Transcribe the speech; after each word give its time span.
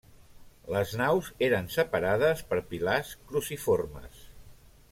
Les 0.75 0.93
naus 1.01 1.29
eren 1.49 1.69
separades 1.75 2.43
per 2.53 2.61
pilars 2.73 3.15
cruciformes. 3.29 4.29